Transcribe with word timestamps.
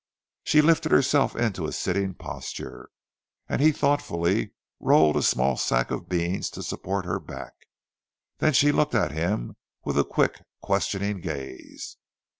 She 0.43 0.63
lifted 0.63 0.91
herself 0.91 1.35
into 1.35 1.67
a 1.67 1.71
sitting 1.71 2.15
posture, 2.15 2.89
and 3.47 3.61
he 3.61 3.71
thoughtfully 3.71 4.55
rolled 4.79 5.15
a 5.15 5.21
small 5.21 5.57
sack 5.57 5.91
of 5.91 6.09
beans 6.09 6.49
to 6.57 6.63
support 6.63 7.05
her 7.05 7.19
back, 7.19 7.53
then 8.39 8.53
she 8.53 8.71
looked 8.71 8.95
at 8.95 9.11
him 9.11 9.57
with 9.85 9.99
a 9.99 10.03
quick 10.03 10.41
questioning 10.59 11.19
gaze. 11.21 11.97